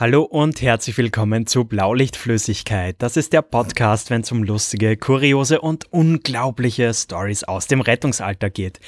[0.00, 2.94] Hallo und herzlich willkommen zu Blaulichtflüssigkeit.
[3.00, 8.48] Das ist der Podcast, wenn es um lustige, kuriose und unglaubliche Stories aus dem Rettungsalter
[8.48, 8.78] geht.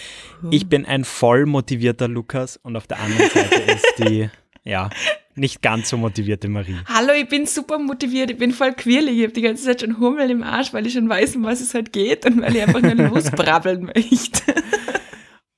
[0.53, 4.31] Ich bin ein voll motivierter Lukas und auf der anderen Seite ist die,
[4.65, 4.89] ja,
[5.35, 6.77] nicht ganz so motivierte Marie.
[6.87, 9.99] Hallo, ich bin super motiviert, ich bin voll quirlig, ich habe die ganze Zeit schon
[9.99, 12.63] Hummel im Arsch, weil ich schon weiß, um was es halt geht und weil ich
[12.63, 14.55] einfach nur losbrabbeln möchte.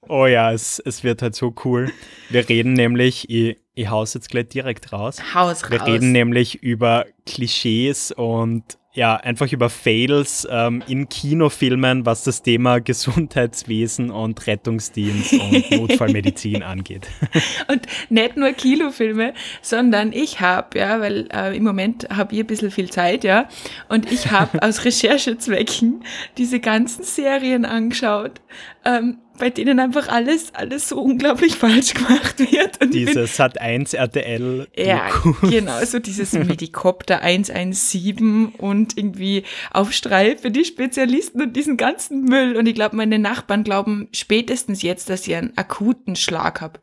[0.09, 1.93] Oh ja, es, es wird halt so cool.
[2.31, 5.19] Wir reden nämlich, ich, ich haus jetzt gleich direkt raus.
[5.35, 5.89] Haus Wir raus.
[5.89, 12.79] reden nämlich über Klischees und ja, einfach über Fails ähm, in Kinofilmen, was das Thema
[12.83, 17.09] Gesundheitswesen und Rettungsdienst und Notfallmedizin angeht.
[17.69, 19.33] Und nicht nur Kinofilme,
[19.63, 23.49] sondern ich habe, ja, weil äh, im Moment habe ich ein bisschen viel Zeit, ja,
[23.89, 26.05] und ich habe aus Recherchezwecken
[26.37, 28.41] diese ganzen Serien angeschaut,
[28.85, 32.81] ähm, bei denen einfach alles, alles so unglaublich falsch gemacht wird.
[32.81, 34.69] Und ich bin Diese Sat 1 RTL.
[34.77, 35.49] Ja, Doku.
[35.49, 42.25] genau, so dieses Medikopter 117 und irgendwie auf Streif für die Spezialisten und diesen ganzen
[42.25, 42.57] Müll.
[42.57, 46.81] Und ich glaube, meine Nachbarn glauben spätestens jetzt, dass ich einen akuten Schlag habe.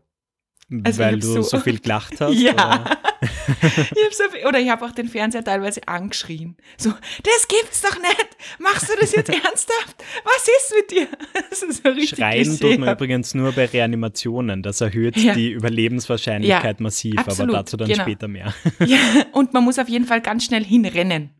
[0.84, 2.34] Also weil du so- so, viel gelacht hast.
[2.36, 2.53] Ja.
[2.53, 2.98] Oder?
[3.52, 6.56] Ich hab so viel, oder ich habe auch den Fernseher teilweise angeschrien.
[6.78, 6.92] So,
[7.23, 8.28] das gibt's doch nicht.
[8.59, 10.03] Machst du das jetzt ernsthaft?
[10.23, 11.08] Was ist mit dir?
[11.50, 14.61] Das ist so richtig Schreien tut man übrigens nur bei Reanimationen.
[14.64, 15.34] Das erhöht Ja.
[15.34, 18.04] die Überlebenswahrscheinlichkeit Ja, massiv, absolut, aber dazu dann genau.
[18.04, 18.54] später mehr.
[18.86, 18.98] Ja,
[19.33, 21.31] und man muss auf jeden Fall ganz schnell hinrennen.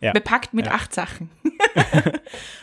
[0.00, 0.12] Ja.
[0.12, 1.28] Bepackt mit acht Sachen.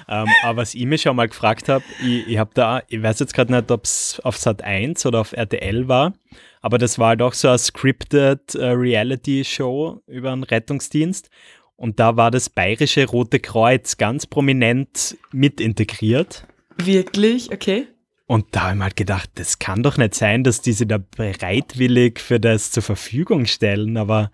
[0.08, 3.20] Ähm, aber was ich mich schon mal gefragt habe, ich, ich habe da, ich weiß
[3.20, 6.14] jetzt gerade nicht, ob es auf Sat 1 oder auf RTL war,
[6.62, 11.30] aber das war halt auch so eine scripted äh, Reality-Show über einen Rettungsdienst.
[11.76, 16.45] Und da war das Bayerische Rote Kreuz ganz prominent mit integriert.
[16.78, 17.52] Wirklich?
[17.52, 17.88] Okay.
[18.28, 20.98] Und da habe ich halt gedacht, das kann doch nicht sein, dass die sich da
[20.98, 24.32] bereitwillig für das zur Verfügung stellen, aber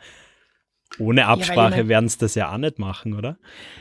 [1.00, 3.38] ohne Absprache ich mein- werden sie das ja auch nicht machen, oder?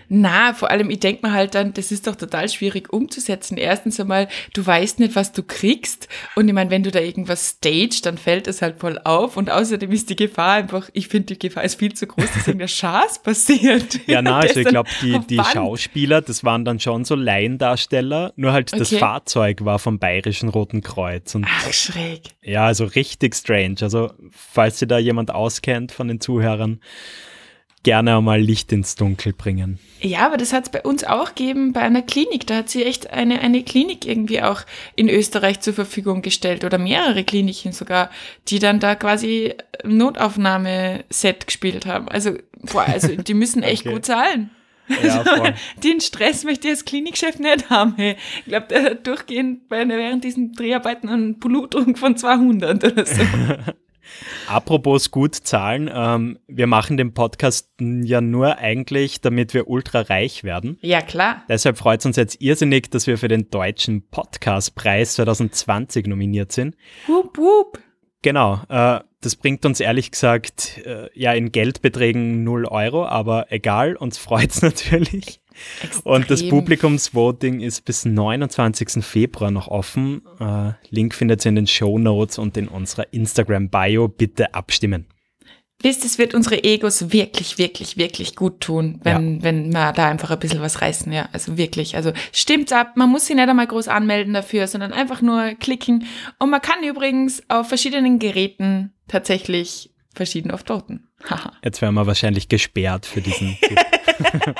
[0.08, 3.56] Na, vor allem, ich denke mir halt dann, das ist doch total schwierig umzusetzen.
[3.56, 6.08] Erstens einmal, du weißt nicht, was du kriegst.
[6.34, 9.36] Und ich meine, wenn du da irgendwas staged, dann fällt es halt voll auf.
[9.36, 12.46] Und außerdem ist die Gefahr einfach, ich finde, die Gefahr ist viel zu groß, dass
[12.48, 14.00] irgendein Schaß passiert.
[14.08, 15.40] Ja, na, Das also ich glaube, die, die.
[15.52, 18.98] Schauspieler, das waren dann schon so Laiendarsteller, nur halt das Okay.
[18.98, 21.34] Fahrzeug war vom Bayerischen Roten Kreuz.
[21.34, 22.22] Und Ach, schräg.
[22.42, 23.76] ja, also richtig strange.
[23.82, 26.80] Also, falls sich da jemand auskennt von den Zuhörern,
[27.82, 29.78] gerne einmal Licht ins Dunkel bringen.
[30.00, 32.46] Ja, aber das hat es bei uns auch gegeben bei einer Klinik.
[32.46, 34.62] Da hat sie echt eine, eine Klinik irgendwie auch
[34.96, 38.10] in Österreich zur Verfügung gestellt oder mehrere Kliniken sogar,
[38.48, 42.08] die dann da quasi Notaufnahmeset gespielt haben.
[42.08, 42.32] Also,
[42.70, 43.94] boah, also die müssen echt Okay.
[43.94, 44.50] gut zahlen.
[45.02, 45.54] Ja, voll.
[45.82, 47.94] Den Stress möchte ich als Klinikchef nicht haben.
[47.96, 48.16] Hey.
[48.40, 53.22] Ich glaube, der hat durchgehend bei, während diesen Dreharbeiten einen Blutdruck von 200 oder so.
[54.46, 60.44] Apropos gut zahlen, ähm, wir machen den Podcast ja nur eigentlich, damit wir ultra reich
[60.44, 60.78] werden.
[60.82, 61.44] ja, klar.
[61.48, 66.76] Deshalb freut es uns jetzt irrsinnig, dass wir für den Deutschen Podcastpreis 2020 nominiert sind.
[67.06, 67.78] Wup, wup.
[68.22, 73.96] Genau, äh, das bringt uns ehrlich gesagt äh, ja in Geldbeträgen 0 Euro, aber egal,
[73.96, 75.39] uns freut es natürlich.
[76.04, 76.46] Und das.
[76.48, 79.04] Publikumsvoting ist bis 29.
[79.04, 80.22] Februar noch offen.
[80.38, 84.08] Äh, Link findet ihr in den Show Notes und in unserer Instagram-Bio.
[84.08, 85.06] Bitte abstimmen.
[85.82, 90.30] Wisst, es wird unsere Egos wirklich, wirklich, wirklich gut tun, wenn, wenn wir da einfach
[90.30, 91.30] ein bisschen was reißen, ja.
[91.32, 91.96] Also wirklich.
[91.96, 96.04] Also stimmt's ab, man muss sich nicht einmal groß anmelden dafür, sondern einfach nur klicken.
[96.38, 101.08] Und man kann übrigens auf verschiedenen Geräten tatsächlich verschieden oft voten.
[101.64, 103.78] Jetzt werden wir wahrscheinlich gesperrt für diesen Tipp.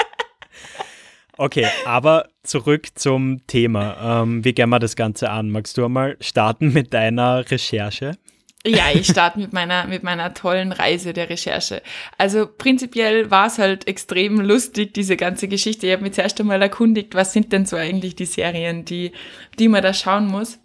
[1.40, 4.20] Okay, aber zurück zum Thema.
[4.22, 5.48] Ähm, wie gehen wir das Ganze an?
[5.48, 8.18] Magst du einmal starten mit deiner Recherche?
[8.66, 11.80] Ja, ich starte mit meiner, mit meiner tollen Reise der Recherche.
[12.18, 15.86] Also prinzipiell war es halt extrem lustig, diese ganze Geschichte.
[15.86, 19.12] Ich habe mich zuerst einmal erkundigt, was sind denn so eigentlich die Serien, die,
[19.58, 20.58] die man da schauen muss.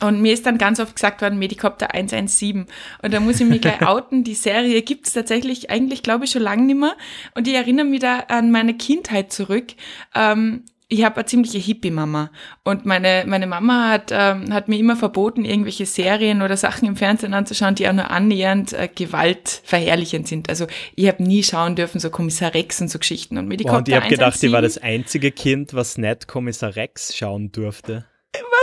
[0.00, 2.66] Und mir ist dann ganz oft gesagt worden, Medikopter 117.
[3.02, 6.32] Und da muss ich mich gleich outen, die Serie gibt es tatsächlich eigentlich, glaube ich,
[6.32, 6.96] schon lange nicht mehr.
[7.34, 9.74] Und ich erinnere mich da an meine Kindheit zurück.
[10.14, 12.30] Ähm, ich habe eine ziemliche Hippie-Mama.
[12.62, 16.96] Und meine, meine Mama hat, ähm, hat mir immer verboten, irgendwelche Serien oder Sachen im
[16.96, 20.48] Fernsehen anzuschauen, die auch nur annähernd äh, gewaltverherrlichend sind.
[20.48, 23.36] Also ich habe nie schauen dürfen, so Kommissar Rex und so Geschichten.
[23.36, 26.76] Und Medikopter und ich habe gedacht, die war 117 das einzige Kind, was nicht Kommissar
[26.76, 28.04] Rex schauen durfte.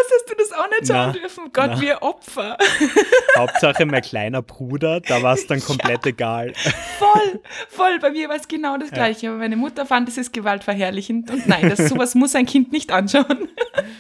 [0.04, 1.44] Was hast du das auch nicht schauen na, dürfen?
[1.54, 1.82] Gott, na.
[1.82, 2.58] wir Opfer.
[3.38, 6.12] Hauptsache mein kleiner Bruder, da war es dann komplett ja.
[6.12, 6.54] egal.
[7.00, 7.40] Voll,
[7.70, 8.00] voll.
[8.00, 9.30] Bei mir war es genau das Gleiche.
[9.30, 11.32] Aber meine Mutter fand, es ist gewaltverherrlichend.
[11.32, 13.48] Und nein, das, sowas muss ein Kind nicht anschauen.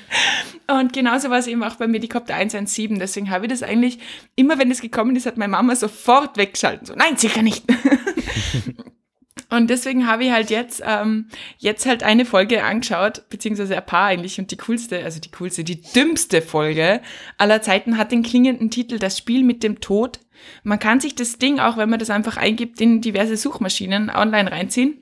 [0.68, 3.00] Und genauso war es eben auch bei Medikopter 117.
[3.00, 4.00] Deswegen habe ich das eigentlich,
[4.36, 6.86] immer wenn es gekommen ist, hat meine Mama sofort weggeschalten.
[6.86, 7.64] So, nein, sicher nicht.
[9.54, 11.28] Und deswegen habe ich halt jetzt, ähm,
[11.60, 14.40] jetzt halt eine Folge angeschaut, beziehungsweise ein paar eigentlich.
[14.40, 17.02] Und die coolste, also die coolste, die dümmste Folge
[17.38, 20.20] aller Zeiten hat den klingenden Titel Das Spiel mit dem Tod.
[20.64, 24.52] Man kann sich das Ding auch, wenn man das einfach eingibt, in diverse Suchmaschinen online
[24.52, 24.98] reinziehen.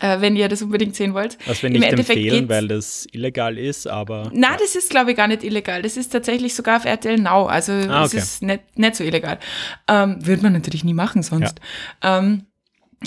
[0.00, 1.36] Äh, wenn ihr das unbedingt sehen wollt.
[1.46, 4.30] Was wir nicht empfehlen, weil das illegal ist, aber.
[4.32, 4.56] Na, ja.
[4.56, 5.82] das ist, glaube ich, gar nicht illegal.
[5.82, 7.46] Das ist tatsächlich sogar auf RTL Now.
[7.46, 8.16] Also ah, okay.
[8.16, 9.38] es ist nicht, nicht so illegal.
[9.86, 11.60] Ähm, Würde man natürlich nie machen sonst.
[12.02, 12.20] Ja.
[12.20, 12.46] Ähm,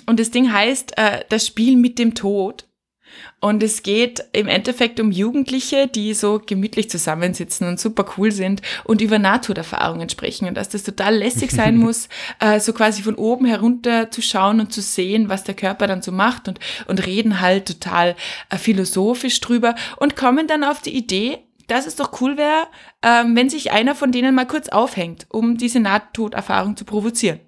[0.06, 2.68] und das Ding heißt äh, das Spiel mit dem Tod.
[3.40, 8.62] Und es geht im Endeffekt um Jugendliche, die so gemütlich zusammensitzen und super cool sind
[8.84, 10.48] und über Nahtoderfahrungen sprechen.
[10.48, 12.10] Und dass das total lässig sein muss,
[12.40, 16.02] äh, so quasi von oben herunter zu schauen und zu sehen, was der Körper dann
[16.02, 18.16] so macht und, und reden halt total
[18.50, 22.68] äh, philosophisch drüber und kommen dann auf die Idee, dass es doch cool wäre,
[23.04, 27.40] ähm, wenn sich einer von denen mal kurz aufhängt, um diese Nahtoderfahrung zu provozieren.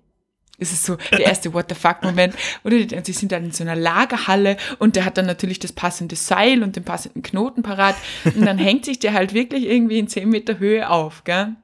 [0.60, 2.36] Es ist so der erste What the fuck-Moment.
[2.64, 6.16] Oder sie sind dann in so einer Lagerhalle und der hat dann natürlich das passende
[6.16, 7.96] Seil und den passenden Knoten parat.
[8.26, 11.56] Und dann hängt sich der halt wirklich irgendwie in 10 Meter Höhe auf, gell?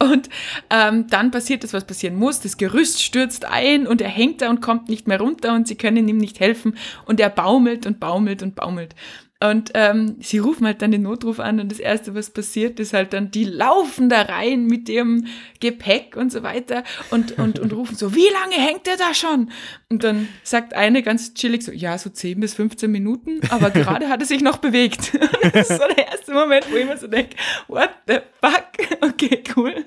[0.00, 0.28] Und
[0.70, 2.40] ähm, dann passiert das, was passieren muss.
[2.40, 5.76] Das Gerüst stürzt ein und er hängt da und kommt nicht mehr runter und sie
[5.76, 6.76] können ihm nicht helfen.
[7.06, 8.94] Und er baumelt und baumelt und baumelt.
[9.40, 12.92] Und ähm, sie rufen halt dann den Notruf an und das Erste, was passiert, ist
[12.92, 15.26] halt dann, die laufen da rein mit ihrem
[15.60, 19.52] Gepäck und so weiter und, und, und rufen so, wie lange hängt der da schon?
[19.90, 24.08] Und dann sagt eine ganz chillig so, ja, so 10 bis 15 Minuten, aber gerade
[24.08, 25.12] hat er sich noch bewegt.
[25.52, 27.36] das ist so der erste Moment, wo ich mir so denke,
[27.68, 28.64] what the fuck?
[29.00, 29.84] Okay, cool.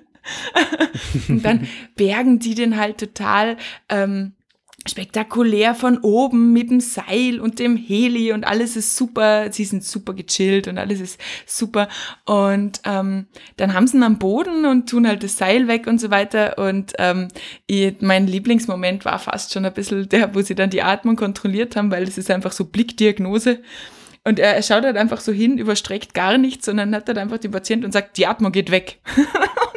[1.27, 3.57] und dann bergen die den halt total
[3.89, 4.33] ähm,
[4.87, 9.51] spektakulär von oben mit dem Seil und dem Heli und alles ist super.
[9.51, 11.87] Sie sind super gechillt und alles ist super.
[12.25, 16.01] Und ähm, dann haben sie ihn am Boden und tun halt das Seil weg und
[16.01, 16.57] so weiter.
[16.57, 17.27] Und ähm,
[17.67, 21.75] ich, mein Lieblingsmoment war fast schon ein bisschen der, wo sie dann die Atmung kontrolliert
[21.75, 23.59] haben, weil es ist einfach so Blickdiagnose.
[24.23, 27.39] Und er, er schaut halt einfach so hin, überstreckt gar nichts, sondern hat halt einfach
[27.39, 28.99] den Patient und sagt, die Atmung geht weg.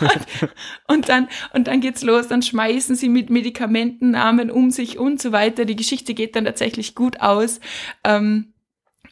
[0.00, 0.50] und,
[0.88, 5.32] und, dann, und dann geht's los, dann schmeißen sie mit Medikamentennamen um sich und so
[5.32, 5.64] weiter.
[5.64, 7.60] Die Geschichte geht dann tatsächlich gut aus.
[8.04, 8.53] Ähm,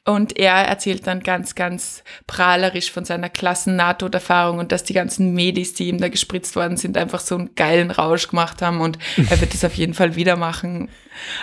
[0.04, 5.74] und er erzählt dann ganz, ganz prahlerisch von seiner Klassen-Nahtoderfahrung und dass die ganzen Medis,
[5.74, 8.98] die ihm da gespritzt worden sind, einfach so einen geilen Rausch gemacht haben und
[9.30, 10.88] er wird das auf jeden Fall wieder machen.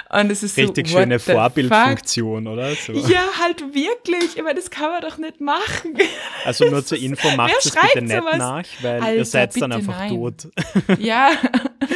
[0.10, 2.76] Und es ist Richtig so, schöne Vorbildfunktion, oder?
[2.76, 2.92] So.
[2.94, 4.36] Ja, halt wirklich.
[4.36, 5.98] Ich meine, das kann man doch nicht machen.
[6.44, 8.38] Also nur zur Info, macht es bitte nicht sowas?
[8.38, 10.10] nach, weil Alter, ihr seid dann einfach nein.
[10.10, 10.48] tot.
[11.00, 11.32] Ja,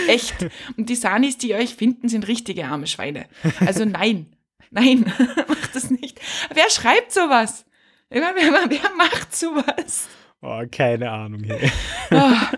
[0.07, 0.35] echt.
[0.77, 3.25] Und die Sanis, die euch finden, sind richtige arme Schweine.
[3.65, 4.27] Also nein.
[4.73, 5.05] Nein,
[5.47, 6.19] macht das nicht.
[6.53, 7.65] Wer schreibt sowas?
[8.09, 10.07] Wer, wer, wer macht sowas?
[10.41, 11.43] Oh, keine Ahnung.
[11.43, 11.71] Hey.
[12.11, 12.57] Oh.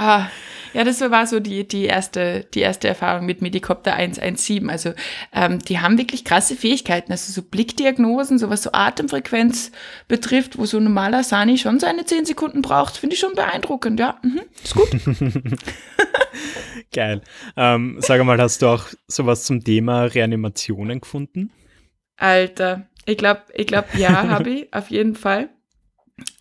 [0.00, 0.28] Ah,
[0.74, 4.70] ja, das war so die, die, erste, die erste Erfahrung mit Medikopter 117.
[4.70, 4.92] Also
[5.32, 7.10] ähm, die haben wirklich krasse Fähigkeiten.
[7.10, 9.72] Also so Blickdiagnosen, so was so Atemfrequenz
[10.06, 13.98] betrifft, wo so ein normaler Sani schon seine 10 Sekunden braucht, finde ich schon beeindruckend.
[13.98, 14.88] Ja, mhm, ist gut.
[16.92, 17.22] Geil.
[17.56, 21.50] Ähm, sag mal, hast du auch sowas zum Thema Reanimationen gefunden?
[22.16, 25.48] Alter, ich glaube, ich glaub, ja, habe ich, auf jeden Fall.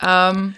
[0.02, 0.56] Ähm,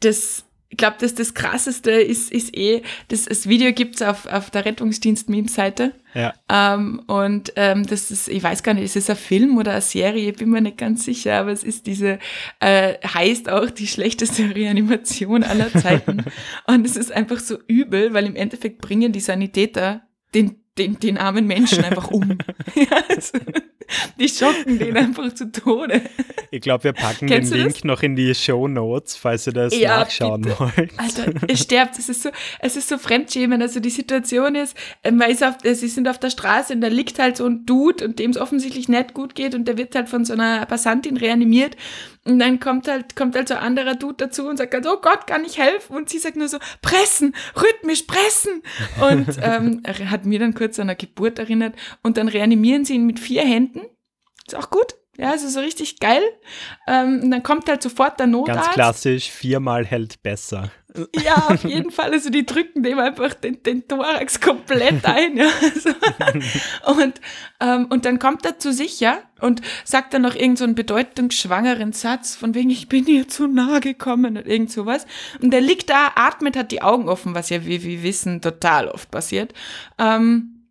[0.00, 4.48] das ich glaube, dass das Krasseste ist, ist eh, das, das Video gibt's auf, auf
[4.48, 5.92] der Rettungsdienst-Meme-Seite.
[6.14, 6.32] Ja.
[6.48, 9.82] Ähm, und ähm, das ist, ich weiß gar nicht, ist es ein Film oder eine
[9.82, 10.30] Serie?
[10.30, 12.18] Ich bin mir nicht ganz sicher, aber es ist diese,
[12.60, 16.24] äh, heißt auch die schlechteste Reanimation aller Zeiten.
[16.66, 21.18] und es ist einfach so übel, weil im Endeffekt bringen die Sanitäter den den, den
[21.18, 22.38] armen Menschen einfach um.
[23.08, 23.38] also,
[24.18, 26.02] die schocken den einfach zu Tode.
[26.50, 27.84] Ich glaube, wir packen den Link das?
[27.84, 30.58] noch in die Show Notes, falls ihr das ja, nachschauen bitte.
[30.58, 30.92] wollt.
[30.96, 31.98] Alter, es stirbt.
[31.98, 33.60] Es ist so, es ist so fremdschämen.
[33.60, 37.18] Also die Situation ist, man ist auf, sie sind auf der Straße und da liegt
[37.18, 40.08] halt so ein Dude und dem es offensichtlich nicht gut geht und der wird halt
[40.08, 41.76] von so einer Passantin reanimiert
[42.24, 44.98] und dann kommt halt, kommt halt so ein anderer Dude dazu und sagt halt, oh
[45.00, 45.96] Gott, kann ich helfen?
[45.96, 48.62] Und sie sagt nur so, pressen, rhythmisch pressen.
[49.00, 51.74] Und ähm, er hat mir dann kurz an eine Geburt erinnert.
[52.02, 53.80] Und dann reanimieren sie ihn mit vier Händen.
[54.46, 54.94] Ist auch gut.
[55.18, 56.22] Ja, also so richtig geil.
[56.86, 58.62] Ähm, und dann kommt halt sofort der Notarzt.
[58.62, 60.70] Ganz klassisch, viermal hält besser.
[61.24, 62.12] Ja, auf jeden Fall.
[62.12, 65.36] Also die drücken dem einfach den, den Thorax komplett ein.
[65.36, 65.46] Ja.
[65.62, 65.90] Also,
[67.00, 67.20] und,
[67.60, 70.74] ähm, und dann kommt er zu sich, ja, und sagt dann noch irgend so einen
[70.74, 75.06] bedeutungsschwangeren Satz, von wegen, ich bin hier zu nah gekommen und irgend sowas.
[75.40, 78.88] Und der liegt da, atmet, hat die Augen offen, was ja, wie wir wissen, total
[78.88, 79.52] oft passiert.
[79.98, 80.61] Ähm,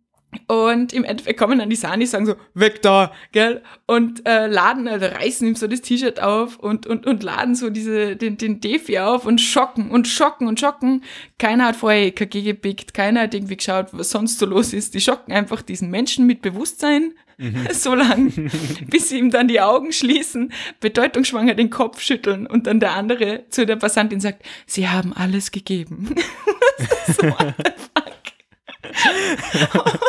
[0.48, 3.62] und im Endeffekt kommen dann die Sani, sagen so, weg da, gell?
[3.86, 7.68] Und äh, laden, also reißen ihm so das T-Shirt auf und, und, und laden so
[7.68, 11.04] diese, den, den Defi auf und schocken und schocken und schocken.
[11.38, 14.94] Keiner hat vorher EKG gepickt, keiner hat irgendwie geschaut, was sonst so los ist.
[14.94, 17.68] Die schocken einfach diesen Menschen mit Bewusstsein mhm.
[17.72, 18.50] so lang,
[18.86, 23.44] bis sie ihm dann die Augen schließen, bedeutungsschwanger den Kopf schütteln und dann der andere
[23.50, 26.14] zu der Passantin sagt, sie haben alles gegeben.
[27.06, 28.12] so, what the fuck?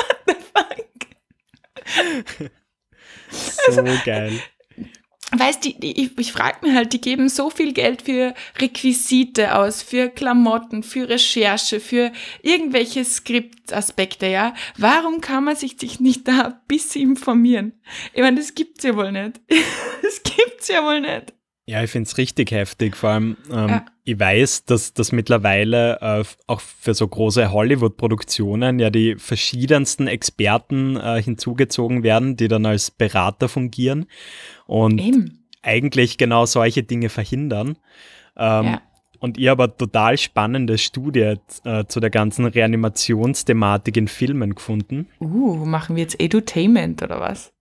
[3.33, 4.39] So also, geil.
[5.35, 9.81] Weißt du, ich, ich frage mir halt, die geben so viel Geld für Requisite aus,
[9.81, 12.11] für Klamotten, für Recherche, für
[12.43, 14.53] irgendwelche Skriptaspekte, ja.
[14.77, 17.73] Warum kann man sich nicht da ein bisschen informieren?
[18.13, 19.41] Ich meine, das gibt's ja wohl nicht.
[20.03, 21.33] das gibt's ja wohl nicht.
[21.65, 22.95] Ja, ich finde es richtig heftig.
[22.95, 23.85] Vor allem, ähm, ja.
[24.05, 30.97] Ich weiß, dass, dass mittlerweile äh, auch für so große Hollywood-Produktionen ja die verschiedensten Experten
[30.97, 34.05] äh, hinzugezogen werden, die dann als Berater fungieren
[34.65, 35.45] und Eben.
[35.61, 37.77] eigentlich genau solche Dinge verhindern.
[38.35, 38.81] Ähm, ja.
[39.19, 45.07] Und ich habe eine total spannende Studie äh, zu der ganzen Reanimationsthematik in Filmen gefunden.
[45.21, 47.53] Uh, machen wir jetzt Edutainment oder was?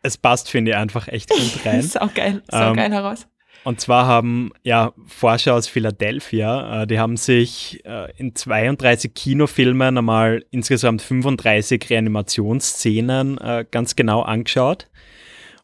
[0.00, 1.82] Es passt, finde ich, einfach echt gut rein.
[1.82, 3.26] Sau geil, sau ähm, geil heraus.
[3.64, 9.98] Und zwar haben ja Forscher aus Philadelphia, äh, die haben sich äh, in 32 Kinofilmen
[9.98, 14.88] einmal insgesamt 35 Reanimationsszenen äh, ganz genau angeschaut.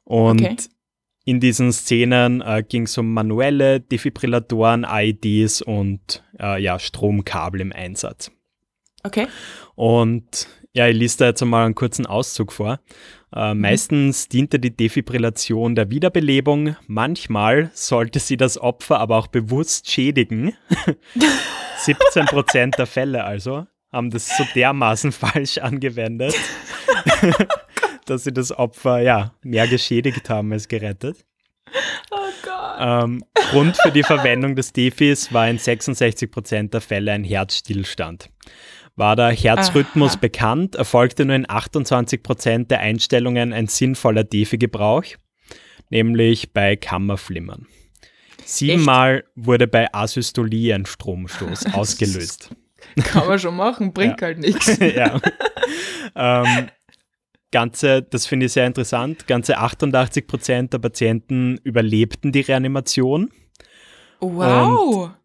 [0.05, 0.57] Und okay.
[1.25, 7.73] in diesen Szenen äh, ging es um manuelle Defibrillatoren, IEDs und äh, ja, Stromkabel im
[7.73, 8.31] Einsatz.
[9.03, 9.27] Okay.
[9.75, 10.49] Und
[10.79, 12.79] ja, ich lese da jetzt einmal einen kurzen Auszug vor.
[13.35, 13.61] Äh, mhm.
[13.61, 20.55] Meistens diente die Defibrillation der Wiederbelebung, manchmal sollte sie das Opfer aber auch bewusst schädigen.
[21.79, 26.37] 17 Prozent der Fälle also haben das so dermaßen falsch angewendet,
[28.07, 31.25] dass sie das Opfer ja mehr geschädigt haben als gerettet.
[32.13, 32.77] Oh Gott.
[32.79, 38.31] Ähm, Grund für die Verwendung des Defis war in 66 Prozent der Fälle ein Herzstillstand.
[38.99, 40.19] War der Herzrhythmus Aha.
[40.21, 45.05] bekannt, erfolgte nur in 28 Prozent der Einstellungen ein sinnvoller Defi-Gebrauch,
[45.89, 47.69] nämlich bei Kammerflimmern.
[48.45, 49.29] Siebenmal Echt?
[49.37, 52.51] wurde bei Asystolie ein Stromstoß ausgelöst.
[53.05, 54.27] Kann man schon machen, bringt ja.
[54.27, 54.79] halt nichts.
[54.81, 55.21] ja.
[56.17, 56.69] ähm,
[57.53, 63.31] ganze, das finde ich sehr interessant, ganze 88 Prozent der Patienten überlebten die Reanimation.
[64.19, 65.05] Wow.
[65.05, 65.18] Und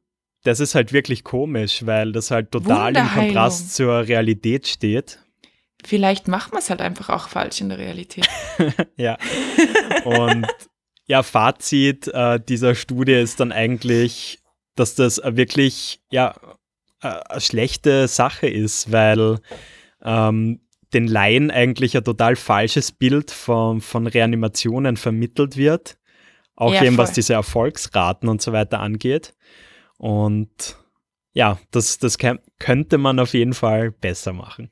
[0.43, 5.19] das ist halt wirklich komisch, weil das halt total im Kontrast zur Realität steht.
[5.85, 8.27] Vielleicht macht man es halt einfach auch falsch in der Realität.
[8.97, 9.17] ja.
[10.05, 10.47] Und
[11.07, 14.39] ja, Fazit äh, dieser Studie ist dann eigentlich,
[14.75, 16.35] dass das wirklich ja
[17.01, 19.39] äh, eine schlechte Sache ist, weil
[20.03, 20.62] ähm,
[20.93, 25.97] den Laien eigentlich ein total falsches Bild von, von Reanimationen vermittelt wird.
[26.55, 27.05] Auch ja, eben voll.
[27.05, 29.33] was diese Erfolgsraten und so weiter angeht.
[29.97, 30.77] Und
[31.33, 32.17] ja, das, das
[32.59, 34.69] könnte man auf jeden Fall besser machen.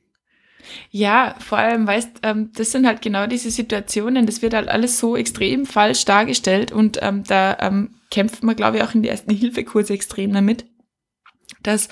[0.89, 4.99] Ja, vor allem, weißt, ähm, das sind halt genau diese Situationen, das wird halt alles
[4.99, 9.09] so extrem falsch dargestellt und ähm, da ähm, kämpft man, glaube ich, auch in die
[9.09, 10.65] ersten Hilfekurse extrem damit,
[11.63, 11.89] dass,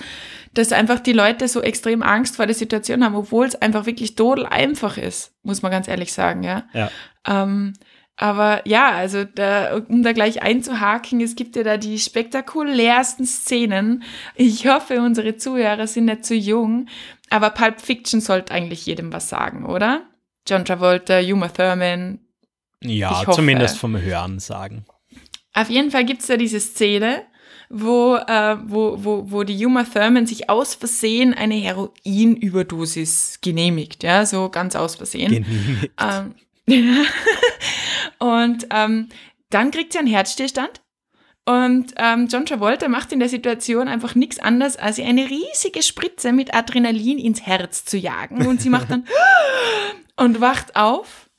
[0.54, 4.14] dass einfach die Leute so extrem Angst vor der Situation haben, obwohl es einfach wirklich
[4.14, 6.64] todel einfach ist, muss man ganz ehrlich sagen, ja.
[6.72, 6.90] ja.
[7.26, 7.74] Ähm,
[8.20, 14.02] aber ja, also da, um da gleich einzuhaken, es gibt ja da die spektakulärsten Szenen.
[14.34, 16.86] Ich hoffe, unsere Zuhörer sind nicht zu jung,
[17.30, 20.02] aber Pulp Fiction sollte eigentlich jedem was sagen, oder?
[20.46, 22.18] John Travolta, Uma Thurman.
[22.82, 24.84] Ja, zumindest vom Hören sagen.
[25.54, 27.22] Auf jeden Fall gibt es da diese Szene,
[27.70, 34.26] wo, äh, wo, wo, wo die Uma Thurman sich aus Versehen eine Heroinüberdosis genehmigt, ja,
[34.26, 35.32] so ganz aus Versehen.
[35.32, 35.90] Genehmigt.
[35.98, 36.34] Ähm,
[38.18, 39.08] und ähm,
[39.50, 40.80] dann kriegt sie einen Herzstillstand.
[41.46, 45.82] Und ähm, John Travolta macht in der Situation einfach nichts anderes, als ihr eine riesige
[45.82, 48.46] Spritze mit Adrenalin ins Herz zu jagen.
[48.46, 49.06] Und sie macht dann
[50.16, 51.29] und wacht auf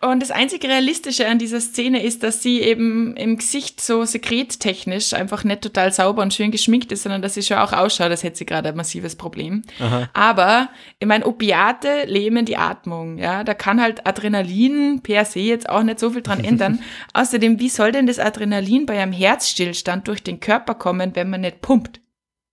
[0.00, 5.12] und das einzige Realistische an dieser Szene ist, dass sie eben im Gesicht so sekrettechnisch
[5.12, 8.22] einfach nicht total sauber und schön geschminkt ist, sondern dass sie schon auch ausschaut, als
[8.22, 9.62] hätte sie gerade ein massives Problem.
[9.80, 10.08] Aha.
[10.12, 10.68] Aber,
[11.00, 13.42] ich meine, Opiate lähmen die Atmung, ja.
[13.42, 16.78] Da kann halt Adrenalin per se jetzt auch nicht so viel dran ändern.
[17.14, 21.40] Außerdem, wie soll denn das Adrenalin bei einem Herzstillstand durch den Körper kommen, wenn man
[21.40, 22.00] nicht pumpt?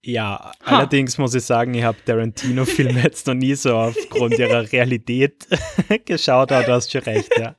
[0.05, 0.77] Ja, ha.
[0.77, 5.47] allerdings muss ich sagen, ich habe Tarantino-Filme jetzt noch nie so aufgrund ihrer Realität
[6.05, 7.55] geschaut, aber du hast schon recht, ja.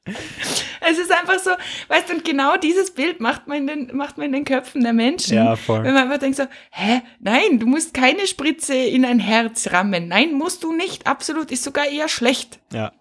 [0.88, 1.50] Es ist einfach so,
[1.88, 4.84] weißt du, und genau dieses Bild macht man in den, macht man in den Köpfen
[4.84, 5.34] der Menschen.
[5.34, 5.82] Ja, voll.
[5.82, 10.06] Wenn man einfach denkt so, hä, nein, du musst keine Spritze in ein Herz rammen.
[10.06, 12.60] Nein, musst du nicht, absolut, ist sogar eher schlecht.
[12.72, 12.92] Ja.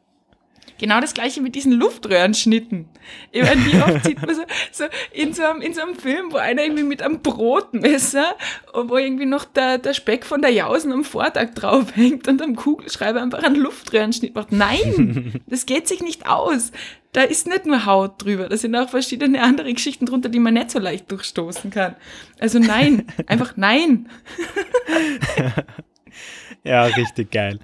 [0.77, 2.89] Genau das gleiche mit diesen Luftröhrenschnitten.
[3.31, 4.41] Ich meine, wie oft sieht man so,
[4.71, 8.35] so, in, so einem, in so einem Film, wo einer irgendwie mit einem Brotmesser,
[8.73, 13.21] wo irgendwie noch der, der Speck von der Jausen am Vortag draufhängt und am Kugelschreiber
[13.21, 14.51] einfach einen Luftröhrenschnitt macht.
[14.51, 16.71] Nein, das geht sich nicht aus.
[17.13, 20.53] Da ist nicht nur Haut drüber, da sind auch verschiedene andere Geschichten drunter, die man
[20.53, 21.95] nicht so leicht durchstoßen kann.
[22.39, 24.09] Also nein, einfach nein.
[26.65, 27.59] ja, richtig geil.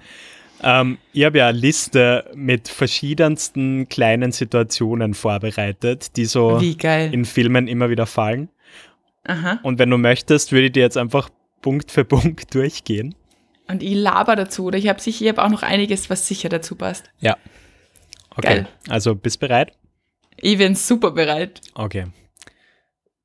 [0.62, 7.68] Ähm, ich habe ja eine Liste mit verschiedensten kleinen Situationen vorbereitet, die so in Filmen
[7.68, 8.48] immer wieder fallen.
[9.24, 9.60] Aha.
[9.62, 13.14] Und wenn du möchtest, würde ich dir jetzt einfach Punkt für Punkt durchgehen.
[13.68, 16.48] Und ich laber dazu, oder ich habe sicher, ich habe auch noch einiges, was sicher
[16.48, 17.04] dazu passt.
[17.20, 17.36] Ja.
[18.36, 18.42] Okay.
[18.42, 18.68] Geil.
[18.88, 19.72] Also bist bereit?
[20.36, 21.60] Ich bin super bereit.
[21.74, 22.06] Okay.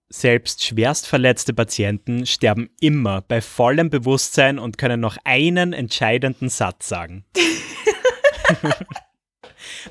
[0.10, 6.88] Selbst schwerst verletzte Patienten sterben immer bei vollem Bewusstsein und können noch einen entscheidenden Satz
[6.88, 7.26] sagen.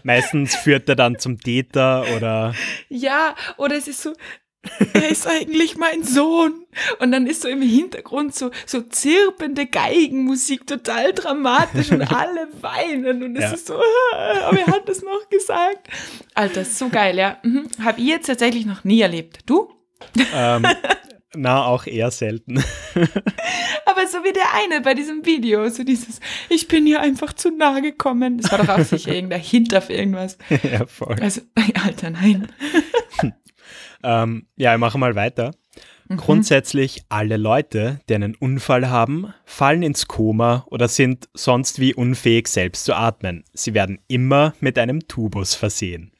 [0.03, 2.55] Meistens führt er dann zum Täter oder.
[2.89, 4.15] Ja, oder es ist so,
[4.93, 6.65] er ist eigentlich mein Sohn.
[6.99, 13.23] Und dann ist so im Hintergrund so, so zirpende Geigenmusik, total dramatisch und alle weinen
[13.23, 13.53] und es ja.
[13.53, 13.75] ist so,
[14.13, 15.89] aber er hat es noch gesagt.
[16.35, 17.39] Alter, so geil, ja.
[17.43, 17.69] Mhm.
[17.83, 19.41] Habe ich jetzt tatsächlich noch nie erlebt.
[19.47, 19.76] Du?
[20.35, 20.67] Ähm,
[21.35, 22.63] na, auch eher selten.
[23.87, 27.51] Aber so wie der eine bei diesem Video, so dieses, ich bin hier einfach zu
[27.51, 28.39] nah gekommen.
[28.39, 30.39] Das war doch auch sicher irgendein Hint auf irgendwas.
[30.63, 31.17] Ja, voll.
[31.21, 31.43] Also,
[31.85, 32.49] Alter, nein.
[34.03, 35.53] ähm, ja, ich mache mal weiter.
[36.09, 36.17] Mhm.
[36.17, 42.49] Grundsätzlich alle Leute, die einen Unfall haben, fallen ins Koma oder sind sonst wie unfähig
[42.49, 43.45] selbst zu atmen.
[43.53, 46.13] Sie werden immer mit einem Tubus versehen.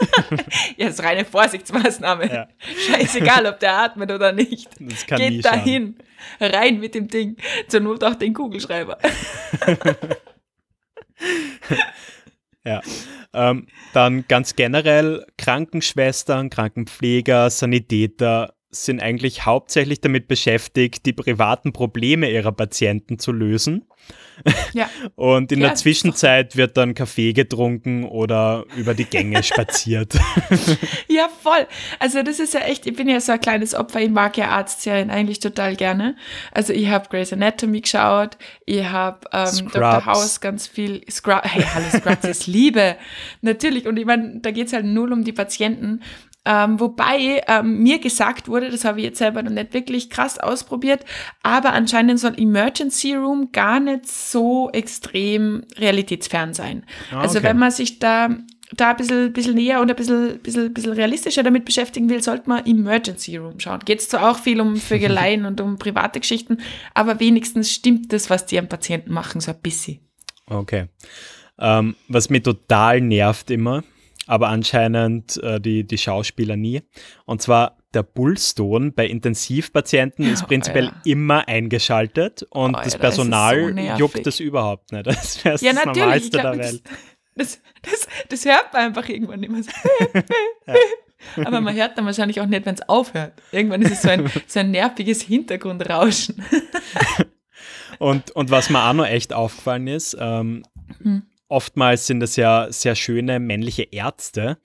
[0.76, 2.32] ja, das ist reine Vorsichtsmaßnahme.
[2.32, 2.48] Ja.
[2.86, 4.68] Scheißegal, ob der atmet oder nicht.
[4.78, 5.96] Das kann Geht dahin.
[6.40, 7.36] Rein mit dem Ding.
[7.68, 8.98] Zur Not auch den Kugelschreiber.
[12.64, 12.80] ja.
[13.32, 22.30] Ähm, dann ganz generell Krankenschwestern, Krankenpfleger, Sanitäter sind eigentlich hauptsächlich damit beschäftigt, die privaten Probleme
[22.30, 23.86] ihrer Patienten zu lösen.
[24.72, 24.88] Ja.
[25.16, 30.14] Und in ja, der Zwischenzeit wird dann Kaffee getrunken oder über die Gänge spaziert.
[31.08, 31.66] ja, voll.
[31.98, 34.48] Also das ist ja echt, ich bin ja so ein kleines Opfer, ich mag ja
[34.48, 36.16] Arztserien eigentlich total gerne.
[36.52, 40.06] Also ich habe Grey's Anatomy geschaut, ich habe ähm, Dr.
[40.06, 42.96] House ganz viel, Scrubs, hey, hallo Scrubs ist Liebe.
[43.42, 46.02] Natürlich, und ich meine, da geht es halt null um die Patienten
[46.44, 50.38] ähm, wobei ähm, mir gesagt wurde, das habe ich jetzt selber noch nicht wirklich krass
[50.38, 51.04] ausprobiert,
[51.42, 56.84] aber anscheinend soll Emergency Room gar nicht so extrem realitätsfern sein.
[57.10, 57.48] Ah, also okay.
[57.48, 58.30] Wenn man sich da
[58.72, 62.48] da ein bisschen, bisschen näher und ein bisschen, bisschen, bisschen realistischer damit beschäftigen will, sollte
[62.48, 63.80] man Emergency Room schauen.
[63.84, 66.58] Geht es zwar auch viel um Vögeleien und um private Geschichten,
[66.94, 70.00] aber wenigstens stimmt das, was die am Patienten machen, so ein bisschen.
[70.46, 70.86] Okay.
[71.58, 73.82] Ähm, was mir total nervt immer,
[74.30, 76.82] aber anscheinend äh, die, die Schauspieler nie.
[77.26, 81.12] Und zwar der Bullstone bei Intensivpatienten ist prinzipiell oh, ja.
[81.12, 85.06] immer eingeschaltet und oh, das Personal so juckt das überhaupt nicht.
[85.10, 86.82] Das wäre ja, das Normalste glaub, der Welt.
[87.34, 89.70] Das, das, das, hört man einfach irgendwann immer so.
[91.44, 93.32] Aber man hört dann wahrscheinlich auch nicht, wenn es aufhört.
[93.50, 96.44] Irgendwann ist es so ein, so ein nerviges Hintergrundrauschen.
[97.98, 100.62] und, und was mir auch noch echt aufgefallen ist, ähm,
[101.02, 104.58] hm oftmals sind es ja sehr schöne männliche Ärzte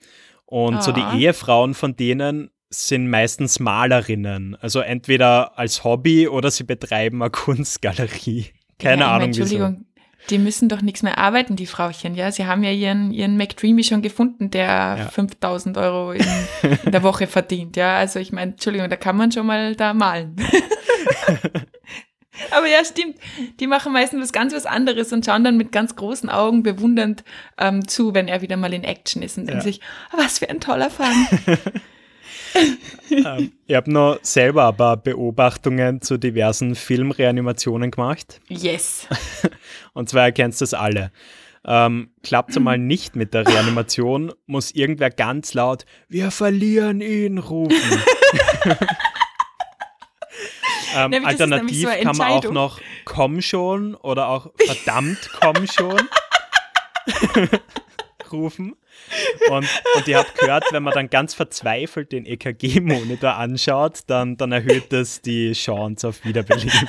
[0.46, 0.82] und ah.
[0.82, 1.16] so die ah.
[1.16, 4.56] Ehefrauen von denen sind meistens Malerinnen.
[4.60, 8.46] Also entweder als Hobby oder sie betreiben eine Kunstgalerie.
[8.78, 9.86] Keine ja, Ahnung Entschuldigung, wieso.
[10.30, 12.32] Die müssen doch nichts mehr arbeiten, die Frauchen, ja.
[12.32, 15.08] Sie haben ja ihren, ihren McDreamy schon gefunden, der ja.
[15.08, 16.26] 5000 Euro in,
[16.84, 17.96] in, der Woche verdient, ja.
[17.96, 20.36] Also ich meine, Entschuldigung, da kann man schon mal da malen.
[22.50, 23.16] Aber ja, stimmt.
[23.60, 27.24] Die machen meistens was ganz was anderes und schauen dann mit ganz großen Augen bewundernd
[27.58, 29.80] ähm, zu, wenn er wieder mal in Action ist und denken sich,
[30.12, 31.14] oh, was für ein toller Fang.
[33.10, 38.40] ähm, ich habe noch selber ein paar Beobachtungen zu diversen Filmreanimationen gemacht.
[38.48, 39.06] Yes.
[39.92, 41.12] und zwar erkennst du das alle.
[41.64, 47.38] Ähm, Klappt es mal nicht mit der Reanimation, muss irgendwer ganz laut, wir verlieren ihn
[47.38, 47.76] rufen.
[50.96, 56.00] Ähm, nämlich, alternativ so kann man auch noch komm schon oder auch verdammt komm schon
[58.32, 58.76] rufen.
[59.50, 64.52] Und, und ich habe gehört, wenn man dann ganz verzweifelt den EKG-Monitor anschaut, dann, dann
[64.52, 66.88] erhöht das die Chance auf Wiederbelebung.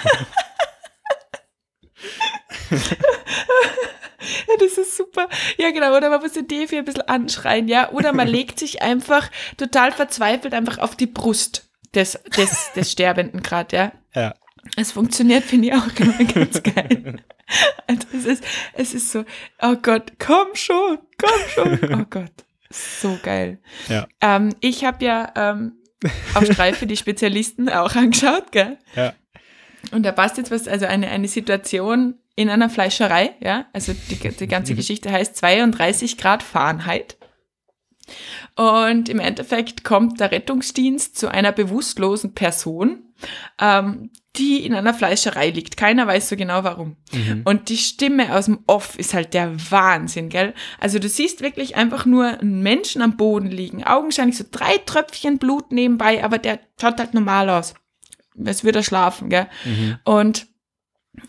[4.48, 5.28] Ja, das ist super.
[5.58, 5.96] Ja, genau.
[5.96, 7.92] Oder man muss den Defi ein bisschen anschreien, ja.
[7.92, 13.42] Oder man legt sich einfach total verzweifelt einfach auf die Brust des, des, des Sterbenden
[13.42, 13.92] gerade, ja.
[14.16, 14.34] Ja.
[14.76, 17.22] Es funktioniert, finde ich auch immer ganz geil.
[17.88, 19.24] Also es ist, es ist so,
[19.62, 21.94] oh Gott, komm schon, komm schon.
[22.02, 22.32] Oh Gott,
[22.70, 23.60] so geil.
[23.88, 24.08] Ja.
[24.20, 25.74] Ähm, ich habe ja ähm,
[26.34, 28.78] auf Streife die Spezialisten auch angeschaut, gell?
[28.96, 29.14] Ja.
[29.92, 34.16] Und da passt jetzt was, also eine, eine Situation in einer Fleischerei, ja, also die,
[34.18, 37.18] die ganze Geschichte heißt 32 Grad Fahrenheit.
[38.56, 43.04] Und im Endeffekt kommt der Rettungsdienst zu einer bewusstlosen Person,
[43.60, 45.78] ähm, die in einer Fleischerei liegt.
[45.78, 46.96] Keiner weiß so genau warum.
[47.12, 47.42] Mhm.
[47.44, 50.54] Und die Stimme aus dem Off ist halt der Wahnsinn, gell?
[50.80, 55.40] Also du siehst wirklich einfach nur einen Menschen am Boden liegen, augenscheinlich so drei Tröpfchen
[55.40, 57.74] Blut nebenbei, aber der schaut halt normal aus.
[58.44, 59.48] Es würde er schlafen, gell?
[59.66, 59.98] Mhm.
[60.04, 60.48] Und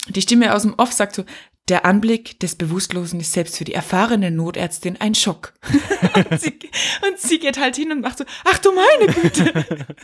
[0.08, 1.24] die Stimme aus dem Off sagt so,
[1.68, 5.54] der Anblick des Bewusstlosen ist selbst für die erfahrene Notärztin ein Schock.
[6.30, 6.58] und, sie,
[7.06, 9.66] und sie geht halt hin und macht so, ach du meine Güte.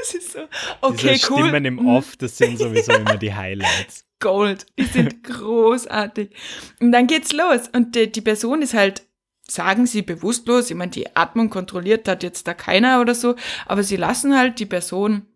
[0.00, 0.40] Es ist so,
[0.80, 1.40] okay, Diese cool.
[1.40, 1.86] Stimmen im.
[1.88, 4.04] Off, das sind sowieso immer die Highlights.
[4.20, 4.66] Gold.
[4.78, 6.30] Die sind großartig.
[6.80, 7.68] Und dann geht's los.
[7.72, 9.02] Und die, die Person ist halt,
[9.46, 10.70] sagen sie bewusstlos.
[10.70, 13.34] Ich meine, die Atmung kontrolliert hat jetzt da keiner oder so.
[13.66, 15.26] Aber sie lassen halt die Person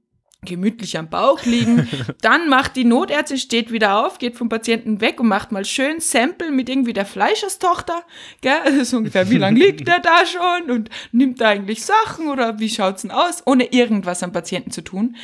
[0.46, 1.86] gemütlich am Bauch liegen.
[2.22, 6.00] Dann macht die Notärztin, steht wieder auf, geht vom Patienten weg und macht mal schön
[6.00, 8.02] Sample mit irgendwie der Fleischerstochter.
[8.40, 8.60] Gell?
[8.64, 12.58] Also so ungefähr, wie lange liegt der da schon und nimmt da eigentlich Sachen oder
[12.58, 15.16] wie schaut's denn aus, ohne irgendwas am Patienten zu tun.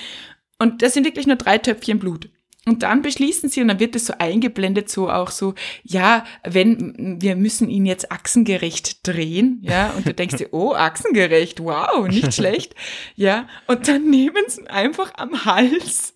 [0.59, 2.29] Und das sind wirklich nur drei Töpfchen Blut.
[2.65, 7.21] Und dann beschließen sie, und dann wird es so eingeblendet, so auch so, ja, wenn,
[7.21, 12.35] wir müssen ihn jetzt achsengerecht drehen, ja, und du denkst dir, oh, achsengerecht, wow, nicht
[12.35, 12.77] schlecht,
[13.17, 16.15] ja, und dann nehmen sie ihn einfach am Hals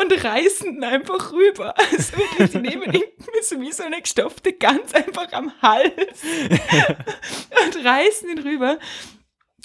[0.00, 1.74] und reißen ihn einfach rüber.
[1.76, 3.02] Also wirklich, sie nehmen ihn
[3.42, 6.22] so wie so eine gestopfte Gans einfach am Hals
[7.66, 8.78] und reißen ihn rüber.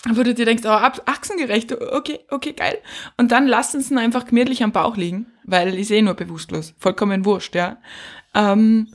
[0.10, 2.82] Wo du dir denkst, oh, achsengerecht, okay, okay, geil.
[3.18, 6.74] Und dann lassen sie ihn einfach gemütlich am Bauch liegen, weil ich sehe nur bewusstlos.
[6.78, 7.78] Vollkommen wurscht, ja.
[8.34, 8.88] Ähm,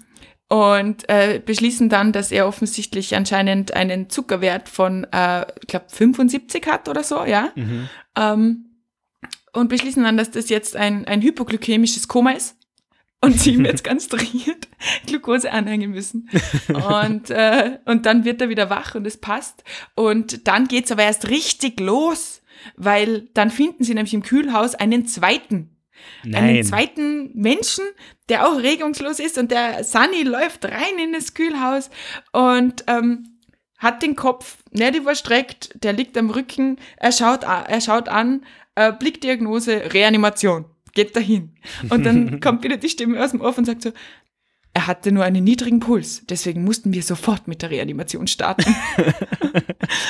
[0.48, 6.66] und äh, beschließen dann, dass er offensichtlich anscheinend einen Zuckerwert von, äh, ich glaube, 75
[6.66, 7.50] hat oder so, ja.
[7.56, 7.88] Mhm.
[8.16, 8.64] Ähm,
[9.52, 12.56] und beschließen dann, dass das jetzt ein, ein hypoglykämisches Koma ist.
[13.22, 14.68] Und sie ihm jetzt ganz dringend
[15.06, 16.28] Glucose anhängen müssen.
[16.68, 19.64] Und, äh, und dann wird er wieder wach und es passt.
[19.94, 22.42] Und dann geht's aber erst richtig los,
[22.76, 25.75] weil dann finden sie nämlich im Kühlhaus einen zweiten
[26.24, 26.64] einen Nein.
[26.64, 27.85] zweiten Menschen,
[28.28, 31.90] der auch regungslos ist und der Sunny läuft rein in das Kühlhaus
[32.32, 33.37] und ähm,
[33.78, 38.92] hat den Kopf nicht überstreckt, der liegt am Rücken, er schaut, er schaut an, äh,
[38.92, 41.56] Blickdiagnose, Reanimation, geht dahin.
[41.90, 43.92] Und dann kommt wieder die Stimme aus dem Off und sagt so,
[44.76, 48.76] er hatte nur einen niedrigen Puls, deswegen mussten wir sofort mit der Reanimation starten.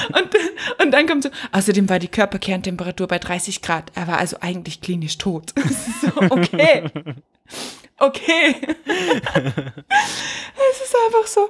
[0.08, 3.92] und, und dann kommt so, außerdem war die Körperkerntemperatur bei 30 Grad.
[3.94, 5.54] Er war also eigentlich klinisch tot.
[6.02, 6.82] so, okay.
[7.98, 8.56] Okay.
[8.86, 11.48] es ist einfach so.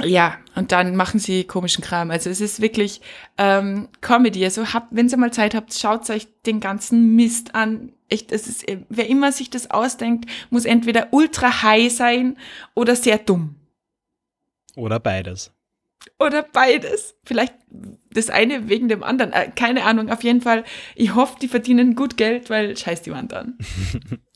[0.00, 2.10] Ja, und dann machen sie komischen Kram.
[2.10, 3.02] Also es ist wirklich
[3.36, 4.42] ähm, Comedy.
[4.44, 7.92] Also habt, wenn ihr mal Zeit habt, schaut euch den ganzen Mist an.
[8.08, 12.38] Echt, es ist, wer immer sich das ausdenkt, muss entweder ultra high sein
[12.74, 13.56] oder sehr dumm.
[14.76, 15.52] Oder beides.
[16.18, 17.14] Oder beides.
[17.24, 17.54] Vielleicht
[18.10, 19.32] das eine wegen dem anderen.
[19.32, 20.10] Äh, keine Ahnung.
[20.10, 23.58] Auf jeden Fall, ich hoffe, die verdienen gut Geld, weil scheiß die Wand an.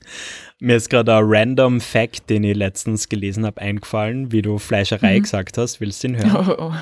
[0.59, 5.19] Mir ist gerade ein random Fact, den ich letztens gelesen habe, eingefallen, wie du Fleischerei
[5.19, 5.23] Mhm.
[5.23, 5.81] gesagt hast.
[5.81, 6.47] Willst du ihn hören?
[6.49, 6.73] Oh, oh.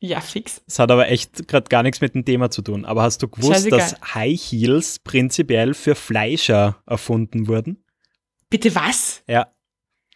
[0.00, 0.62] Ja, fix.
[0.68, 2.84] Es hat aber echt gerade gar nichts mit dem Thema zu tun.
[2.84, 3.78] Aber hast du gewusst, Scheißegal.
[3.80, 7.82] dass High Heels prinzipiell für Fleischer erfunden wurden?
[8.48, 9.22] Bitte was?
[9.26, 9.48] Ja.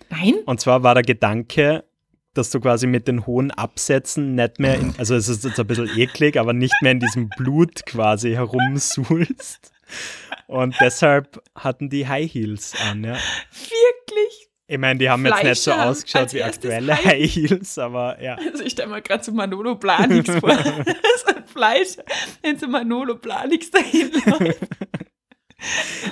[0.09, 0.35] Nein?
[0.47, 1.85] Und zwar war der Gedanke,
[2.33, 5.67] dass du quasi mit den hohen Absätzen nicht mehr, in, also es ist jetzt ein
[5.67, 9.73] bisschen eklig, aber nicht mehr in diesem Blut quasi herumsuhlst.
[10.47, 13.15] Und deshalb hatten die High Heels an, ja.
[13.15, 14.49] Wirklich?
[14.67, 18.21] Ich meine, die haben jetzt nicht so Fleischer ausgeschaut wie aktuelle High- High Heels, aber
[18.23, 18.37] ja.
[18.37, 20.55] Also ich stelle mir gerade so Manolo Planix vor.
[20.55, 21.97] so ein Fleisch,
[22.43, 24.59] wenn so Manolo Planix dahin läuft.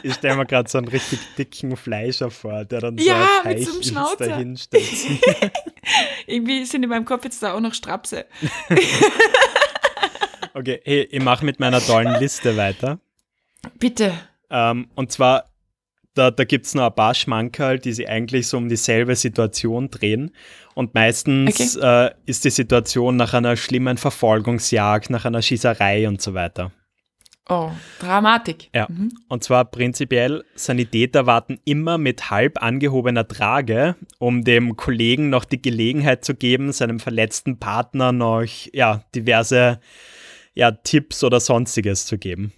[0.04, 3.62] Ich stelle mir gerade so einen richtig dicken Fleischer vor, der dann Ja, so mit
[3.64, 4.26] so einem High Heels Schnauzer.
[4.26, 4.58] dahin.
[6.26, 8.26] Irgendwie sind in meinem Kopf jetzt da auch noch Strapse.
[10.54, 12.98] Okay, hey, ich mache mit meiner tollen Liste weiter.
[13.78, 14.12] Bitte.
[14.50, 15.50] Ähm, und zwar
[16.14, 19.90] da, da gibt es noch ein paar Schmankerl, die sich eigentlich so um dieselbe Situation
[19.90, 20.32] drehen.
[20.74, 22.06] Und meistens okay.
[22.06, 26.72] äh, ist die Situation nach einer schlimmen Verfolgungsjagd, nach einer Schießerei und so weiter.
[27.48, 28.70] Oh, Dramatik.
[28.74, 28.86] Ja.
[28.88, 29.10] Mhm.
[29.28, 35.60] Und zwar prinzipiell, Sanitäter warten immer mit halb angehobener Trage, um dem Kollegen noch die
[35.60, 39.80] Gelegenheit zu geben, seinem verletzten Partner noch ja, diverse
[40.54, 42.52] ja, Tipps oder sonstiges zu geben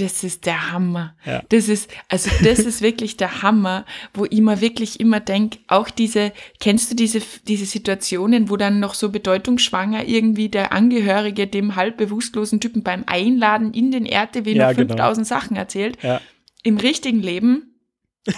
[0.00, 1.14] das ist der Hammer.
[1.24, 1.42] Ja.
[1.48, 3.84] Das ist, also das ist wirklich der Hammer,
[4.14, 8.80] wo ich mir wirklich immer denke, auch diese, kennst du diese, diese Situationen, wo dann
[8.80, 14.52] noch so bedeutungsschwanger irgendwie der Angehörige dem halb bewusstlosen Typen beim Einladen in den RTW
[14.52, 15.40] ja, noch 5000 genau.
[15.40, 15.98] Sachen erzählt?
[16.02, 16.20] Ja.
[16.62, 17.67] Im richtigen Leben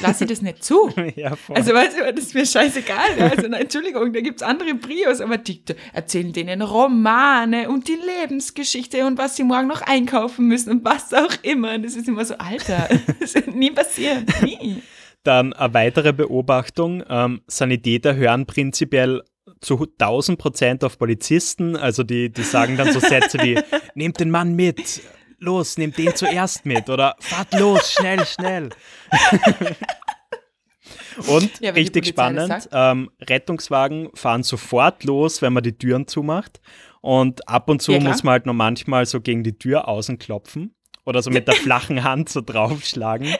[0.00, 0.90] lasse ich das nicht zu.
[1.16, 3.20] ja, also weißt du, das ist mir scheißegal.
[3.20, 7.98] Also na, Entschuldigung, da gibt es andere Prios, aber die erzählen denen Romane und die
[8.20, 11.78] Lebensgeschichte und was sie morgen noch einkaufen müssen und was auch immer.
[11.78, 12.88] Das ist immer so, Alter,
[13.20, 14.82] das wird nie passieren, nie.
[15.22, 19.22] Dann eine weitere Beobachtung, ähm, Sanitäter hören prinzipiell
[19.60, 23.58] zu 1000 Prozent auf Polizisten, also die, die sagen dann so Sätze wie,
[23.94, 25.02] nehmt den Mann mit,
[25.40, 28.70] los, nehmt den zuerst mit oder fahrt los, schnell, schnell.
[31.26, 36.60] Und ja, richtig spannend, ähm, Rettungswagen fahren sofort los, wenn man die Türen zumacht.
[37.00, 40.18] Und ab und zu ja, muss man halt noch manchmal so gegen die Tür außen
[40.18, 40.74] klopfen
[41.04, 43.34] oder so mit der flachen Hand so draufschlagen.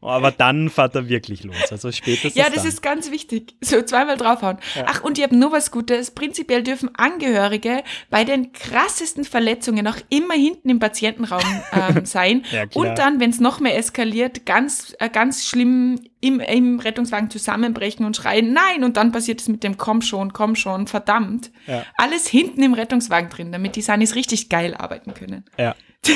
[0.00, 1.56] Aber dann fährt er wirklich los.
[1.70, 2.36] Also spätestens.
[2.36, 2.68] Ja, das dann.
[2.68, 3.54] ist ganz wichtig.
[3.60, 4.58] So zweimal draufhauen.
[4.76, 4.84] Ja.
[4.86, 6.12] Ach, und ich habe nur was Gutes.
[6.12, 12.44] Prinzipiell dürfen Angehörige bei den krassesten Verletzungen auch immer hinten im Patientenraum ähm, sein.
[12.52, 17.30] ja, und dann, wenn es noch mehr eskaliert, ganz, äh, ganz schlimm im, im Rettungswagen
[17.30, 21.50] zusammenbrechen und schreien, nein, und dann passiert es mit dem komm schon, komm schon, verdammt.
[21.66, 21.84] Ja.
[21.96, 25.44] Alles hinten im Rettungswagen drin, damit die Sanis richtig geil arbeiten können.
[25.58, 25.74] Ja.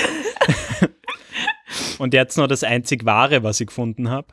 [1.99, 4.29] Und jetzt noch das einzig Wahre, was ich gefunden habe.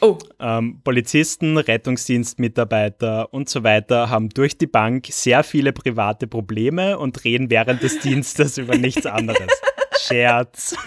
[0.00, 0.16] Oh.
[0.38, 7.22] Ähm, Polizisten, Rettungsdienstmitarbeiter und so weiter haben durch die Bank sehr viele private Probleme und
[7.24, 9.50] reden während des Dienstes über nichts anderes.
[9.98, 10.74] Scherz.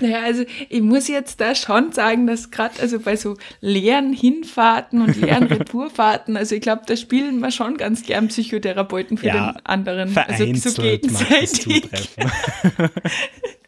[0.00, 5.02] Naja, also ich muss jetzt da schon sagen, dass gerade also bei so leeren Hinfahrten
[5.02, 9.52] und leeren Retourfahrten, also ich glaube, da spielen wir schon ganz gern Psychotherapeuten für ja,
[9.52, 10.16] den anderen.
[10.16, 11.88] Also so gegenseitig.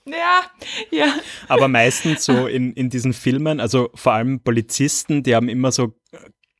[0.06, 0.42] Ja,
[0.90, 1.14] ja.
[1.48, 5.94] Aber meistens so in, in diesen Filmen, also vor allem Polizisten, die haben immer so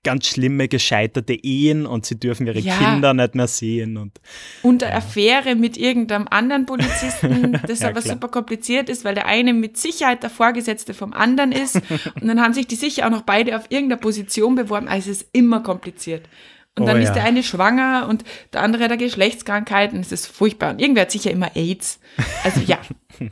[0.05, 2.77] ganz schlimme gescheiterte Ehen und sie dürfen ihre ja.
[2.77, 3.97] Kinder nicht mehr sehen.
[3.97, 4.21] Und,
[4.63, 4.99] und eine ja.
[4.99, 8.15] Affäre mit irgendeinem anderen Polizisten, das ja, aber klar.
[8.15, 11.77] super kompliziert ist, weil der eine mit Sicherheit der Vorgesetzte vom anderen ist.
[12.21, 14.87] und dann haben sich die sicher auch noch beide auf irgendeiner Position beworben.
[14.87, 16.29] Also es ist immer kompliziert.
[16.77, 20.11] Und oh, dann ist der eine schwanger und der andere hat eine Geschlechtskrankheit und es
[20.11, 20.71] ist furchtbar.
[20.71, 22.01] Und irgendwer hat sicher immer AIDS.
[22.43, 22.81] Also ja.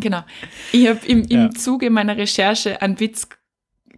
[0.00, 0.22] genau.
[0.72, 3.28] Ich habe im, im Zuge meiner Recherche einen Witz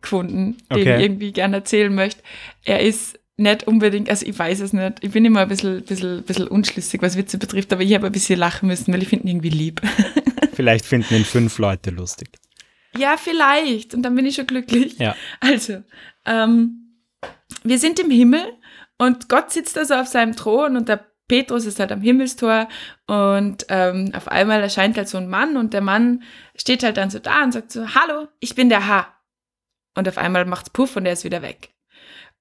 [0.00, 0.96] gefunden, den okay.
[0.96, 2.22] ich irgendwie gerne erzählen möchte.
[2.64, 6.24] Er ist nicht unbedingt, also ich weiß es nicht, ich bin immer ein bisschen, bisschen,
[6.24, 9.26] bisschen unschlüssig, was Witze betrifft, aber ich habe ein bisschen lachen müssen, weil ich finde
[9.26, 9.80] ihn irgendwie lieb.
[10.54, 12.30] Vielleicht finden ihn fünf Leute lustig.
[12.96, 13.94] Ja, vielleicht.
[13.94, 14.98] Und dann bin ich schon glücklich.
[14.98, 15.14] Ja.
[15.38, 15.84] Also,
[16.24, 16.96] ähm,
[17.62, 18.42] wir sind im Himmel
[18.98, 22.68] und Gott sitzt also auf seinem Thron und der Petrus ist halt am Himmelstor
[23.06, 26.22] und ähm, auf einmal erscheint halt so ein Mann und der Mann
[26.56, 29.06] steht halt dann so da und sagt so, hallo, ich bin der Herr
[29.98, 31.70] und auf einmal macht's Puff und er ist wieder weg.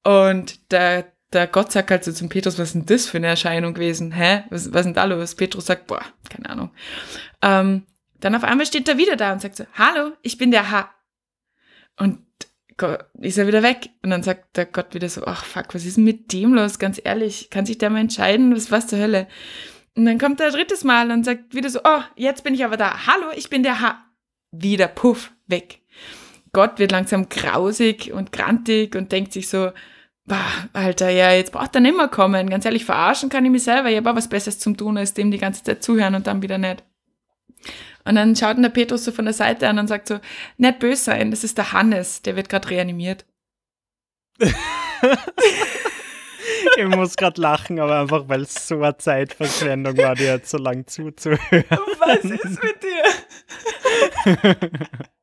[0.04, 3.28] Und der, der Gott sagt halt so zum Petrus, was ist denn das für eine
[3.28, 4.12] Erscheinung gewesen?
[4.12, 4.44] Hä?
[4.50, 5.36] Was, was ist denn da los?
[5.36, 6.72] Petrus sagt, boah, keine Ahnung.
[7.42, 7.84] Ähm,
[8.20, 10.90] dann auf einmal steht er wieder da und sagt so, hallo, ich bin der H.
[11.98, 12.20] Und
[12.78, 13.90] Gott, ist er wieder weg.
[14.04, 16.78] Und dann sagt der Gott wieder so, ach fuck, was ist denn mit dem los?
[16.78, 18.56] Ganz ehrlich, kann sich der mal entscheiden?
[18.56, 19.28] Was, was zur Hölle?
[19.96, 22.78] Und dann kommt er drittes Mal und sagt wieder so, oh, jetzt bin ich aber
[22.78, 23.08] da.
[23.08, 24.00] Hallo, ich bin der H.
[24.52, 25.82] Wieder, puff, weg.
[26.58, 29.70] Gott wird langsam grausig und grantig und denkt sich so,
[30.26, 30.42] bah,
[30.74, 32.50] Alter, ja, jetzt braucht er nicht mehr kommen.
[32.50, 33.92] Ganz ehrlich, verarschen kann ich mich selber.
[33.92, 36.42] Ich habe auch was Besseres zum tun, als dem die ganze Zeit zuhören und dann
[36.42, 36.84] wieder nicht.
[38.06, 40.20] Und dann schaut ihn der Petrus so von der Seite an und sagt so,
[40.58, 43.24] nicht böse sein, das ist der Hannes, der wird gerade reanimiert.
[44.40, 44.56] ich
[46.88, 50.88] muss gerade lachen, aber einfach, weil es so eine Zeitverschwendung war, dir jetzt so lang
[50.88, 51.66] zuzuhören.
[52.00, 53.04] Was ist mit dir?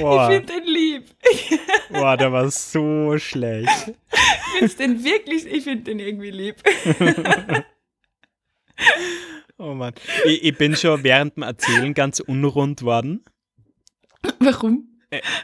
[0.00, 0.30] Boah.
[0.30, 1.04] Ich finde den lieb.
[1.90, 3.92] Boah, der war so schlecht.
[4.60, 6.56] Ich finde den wirklich, ich finde den irgendwie lieb.
[9.58, 9.94] Oh Mann.
[10.24, 13.24] Ich, ich, bin schon während dem Erzählen ganz unrund worden.
[14.40, 14.91] Warum?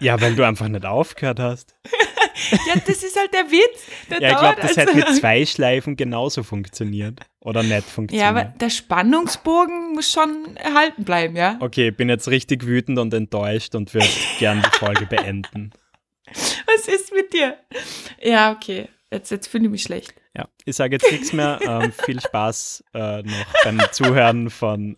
[0.00, 1.74] Ja, weil du einfach nicht aufgehört hast.
[2.66, 3.82] Ja, das ist halt der Witz.
[4.10, 7.20] Der Ja, ich glaube, das also hätte mit zwei Schleifen genauso funktioniert.
[7.40, 8.24] Oder nicht funktioniert.
[8.24, 11.56] Ja, aber der Spannungsbogen muss schon erhalten bleiben, ja?
[11.60, 14.06] Okay, ich bin jetzt richtig wütend und enttäuscht und würde
[14.38, 15.72] gern die Folge beenden.
[16.26, 17.56] Was ist mit dir?
[18.22, 18.88] Ja, okay.
[19.10, 20.14] Jetzt, jetzt fühle ich mich schlecht.
[20.36, 21.58] Ja, ich sage jetzt nichts mehr.
[21.68, 24.96] Ähm, viel Spaß äh, noch beim Zuhören von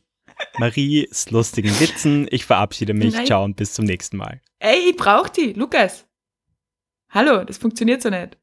[0.59, 2.27] Maries lustigen Witzen.
[2.31, 3.15] Ich verabschiede mich.
[3.15, 3.27] Nein.
[3.27, 4.41] Ciao und bis zum nächsten Mal.
[4.61, 6.07] Ey, ich brauch die, Lukas.
[7.09, 8.37] Hallo, das funktioniert so nicht.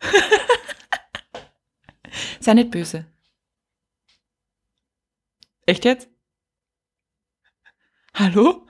[2.40, 3.06] Sei nicht böse.
[5.66, 6.08] Echt jetzt?
[8.14, 8.66] Hallo?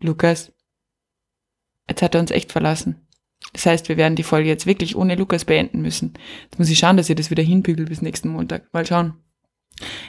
[0.00, 0.52] Lukas.
[1.88, 3.06] Jetzt hat er uns echt verlassen.
[3.52, 6.14] Das heißt, wir werden die Folge jetzt wirklich ohne Lukas beenden müssen.
[6.44, 8.72] Jetzt muss ich schauen, dass ihr das wieder hinbügelt bis nächsten Montag.
[8.72, 9.23] Mal schauen.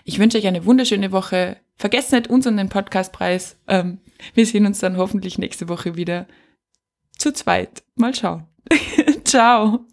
[0.04, 1.58] Ich wünsche euch eine wunderschöne Woche.
[1.76, 3.58] Vergesst nicht uns und den Podcastpreis.
[3.68, 4.00] Ähm,
[4.34, 6.28] wir sehen uns dann hoffentlich nächste Woche wieder
[7.18, 7.84] zu zweit.
[7.96, 8.46] Mal schauen.
[9.26, 9.86] Ciao.